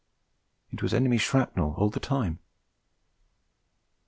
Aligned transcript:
It 0.71 0.81
was 0.81 0.95
enemy 0.95 1.19
shrapnel 1.19 1.75
all 1.77 1.91
the 1.91 1.99
time. 1.99 2.39